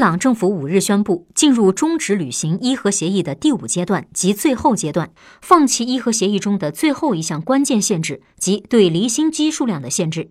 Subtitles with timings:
[0.00, 10.30] 朗政府五日宣布进入终止履行伊核协议的第五阶段及最后阶段，放弃伊核协议中的最后一项关键限制及对离心机数量的限制。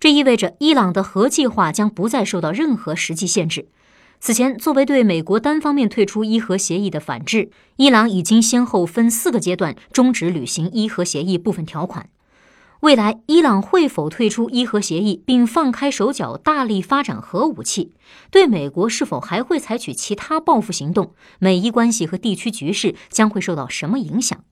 [0.00, 3.66] 这意味着伊朗的核计划将不再受到任何实际限制。
[4.20, 12.08] 此前，作为对美国单方面退出伊核协议的反制，伊朗已经先后分四个阶段终止履行伊核协议部分条款。
[12.80, 17.92] 未来，伊朗会否退出伊核协议并放开手脚大力发展核武器，
[18.30, 24.44] 对美国是否还会采取其他报复行动，美伊关系和地区局势将会受到什么影响？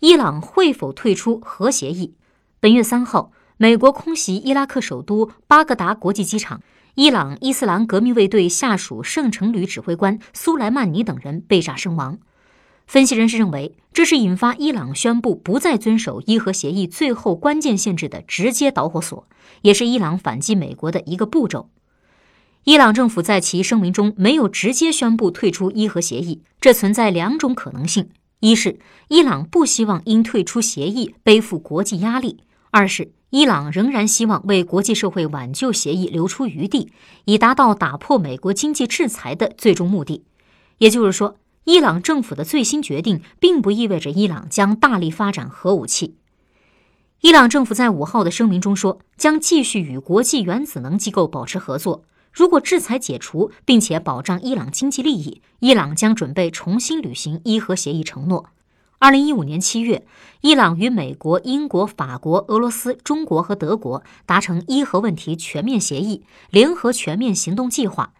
[0.00, 2.14] 伊朗会否退出核协议？
[2.60, 3.32] 本月三号。
[3.58, 6.60] 美国空袭伊拉克首都巴格达国际机场，
[6.94, 12.18] 伊朗伊斯兰革命卫队下属圣城旅指挥官苏莱曼尼等人被炸身亡。
[12.86, 19.26] 分析人士认为，这是引发伊朗宣布不再遵守伊核协议最后关键限制的直接导火索，
[19.62, 21.68] 也是伊朗反击美国的一个步骤。
[22.64, 28.10] 伊朗政府在其声明中没有直接宣布退出伊核协议，这存在两种可能性：
[28.40, 32.38] 一是伊朗不希望因退出协议背负国际压力；
[32.70, 33.12] 二是。
[33.30, 36.92] 伊朗仍然希望为国际社会挽救协议留出余地，
[37.24, 40.22] 以达到打破美国经济制裁的最终目的。
[40.78, 41.36] 也就是说，
[41.66, 46.14] 伊朗政府的最新决定并不意味着伊朗将大力发展核武器。
[47.22, 52.04] 伊朗政府在五号的声明中说，将继续与国际原子能机构保持合作。
[52.32, 58.50] 如果制裁解除，并且保障伊朗经济利益，伊朗将准备重新履行伊核协议承诺。
[59.00, 60.06] 二零一五年七月，
[60.42, 68.12] 伊朗与美国、英国、法国、俄罗斯、中国和德国达成伊核问题全面协议——联合全面行动计划。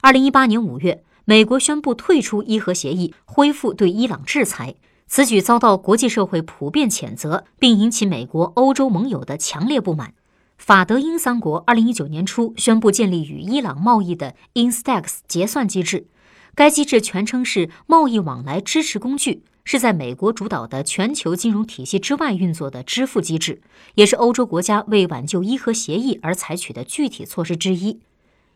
[0.00, 4.74] 二零一八年五月，美国宣布退出伊核协议，恢复对伊朗制裁。
[5.06, 10.12] 此举遭到国际社会普遍谴责，并引起美国、欧洲盟友的强烈不满。
[10.58, 16.06] 法德英三国二零一九年初宣布建立与伊朗贸易的 Instex 结算机制，
[16.54, 19.44] 该机制全称是贸易往来支持工具。
[19.66, 23.62] 是在美国主导的全球金融体系之外运作的支付机制，
[23.94, 28.00] 也是欧洲国家为挽救伊核协议而采取的具体措施之一。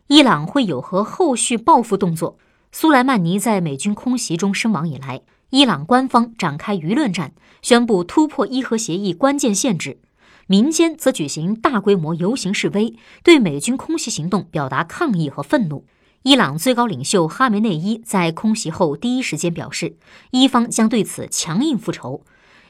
[0.05, 2.37] 伊朗会有何后续报复动作？
[2.71, 9.97] 苏莱曼尼在美军空袭中身亡以来，伊朗官方展开舆论战，宣布突破伊核协议关键限制；
[10.45, 12.93] 民间则举行大规模游行示威，
[13.23, 15.85] 对美军空袭行动表达抗议和愤怒。
[16.21, 19.97] 伊朗最高领袖哈梅内伊在空袭后第一时间表示，
[20.29, 22.23] 伊方将对此强硬复仇。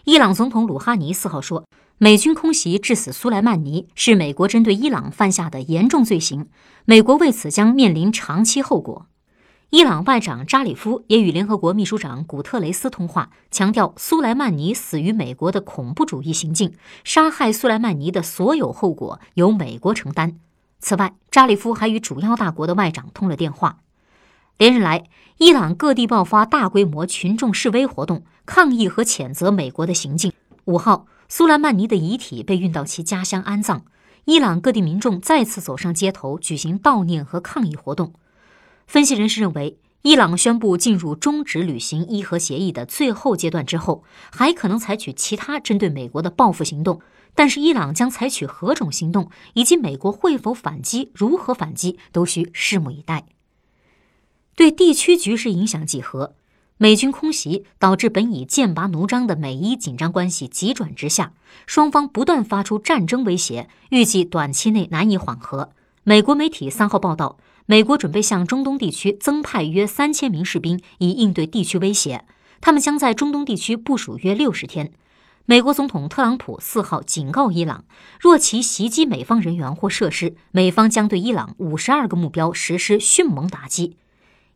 [0.06, 1.66] 伊朗总统鲁哈尼四号说，
[1.98, 6.48] 美军空袭致死苏莱曼尼是美国针对伊朗犯下的严重罪行，
[6.86, 9.08] 美国为此将面临长期后果。
[9.72, 20.40] 伊朗外长扎里夫也与联合国秘书长古特雷斯通话，强调苏莱曼尼死于美国的恐怖主义行径，杀害苏莱曼尼的所有后果由美国承担。
[20.80, 23.78] 此外，扎里夫还与主要大国的外长通了电话。
[24.58, 25.04] 连日来，
[25.38, 30.34] 伊朗各地爆发大规模群众示威活动，抗议和谴责美国的行径。
[30.66, 33.84] 五号，苏莱曼尼的遗体被运到其家乡安葬。
[34.26, 38.14] 伊朗各地民众再次走上街头，举行悼念和抗议活动。
[38.90, 47.00] 分析人士认为，伊朗宣布进入终止履行伊核协议的最后阶段之后，还可能采取其他针对美国的报复行动。
[47.36, 53.26] 但是，伊朗将采取何种行动，以及美国会否反击、如何反击，都需拭目以待。
[54.56, 56.34] 对地区局势影响几何？
[56.78, 61.34] 美军空袭导致本已剑拔弩张的美伊紧张关系急转直下，
[61.68, 65.74] 双方不断发出战争威胁，预计短期内难以缓和。
[66.04, 67.38] 美国媒体三号报道，
[67.70, 72.26] 美国准备向中东地区增派约三千名士兵，以应对地区威胁。
[72.62, 74.92] 他们将在中东地区部署约六十天。
[75.46, 77.84] 美国总统特朗普四号警告伊朗，
[78.20, 83.98] 若其袭击美方人员或设施，美方将对伊朗五十二个目标实施迅猛打击。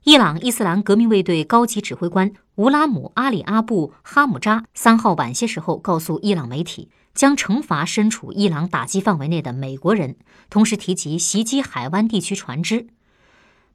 [0.05, 10.15] 伊朗伊斯兰革命卫队高级指挥官乌拉姆阿里阿布哈姆扎三号晚些时候告诉伊朗媒体，将惩罚身处伊朗打击范围内的美国人，
[10.49, 12.87] 同时提及袭击海湾地区船只。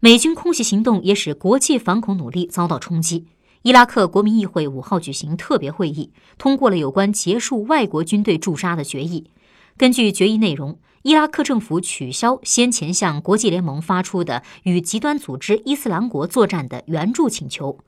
[0.00, 3.27] 美军空袭行动也使国际反恐努力遭到冲击。
[3.62, 9.28] 伊拉克国民议会五号举行特别会议，通过了有关结束外国军队驻扎的决议。
[9.77, 17.80] 根据决议内容，伊拉克政府取消先前向国际联盟发出的与极端组织伊斯兰国作战的援助请求。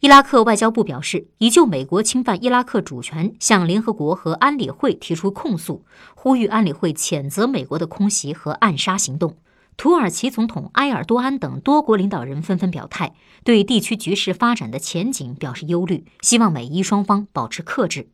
[0.00, 5.82] 伊拉克外交部表示，已就美国侵犯伊拉克主权向联合国和安理会提出控诉，
[6.14, 9.34] 呼吁安理会谴责美国的空袭和暗杀行动。
[9.76, 13.14] 土耳其总统埃尔多安等多国领导人纷纷表态，
[13.44, 18.08] 对地区局势发展的前景表示忧虑，希望美伊双方保持克制。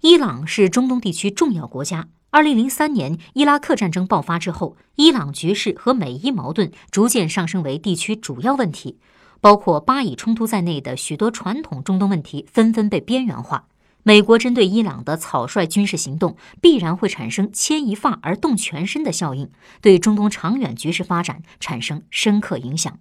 [0.00, 8.98] 伊朗是中东地区重要国家，二零零三年伊拉克战争爆发之后，伊朗局势和美伊矛盾逐渐上升为地区主要问题，
[9.40, 13.66] 包括巴以冲突在内的许多传统中东问题纷纷被边缘化。
[14.06, 19.50] 美国针对伊朗的草率军事行动，必然会产生牵一发而动全身的效应，
[19.80, 23.00] 对中东长远局势发展产生深刻影响。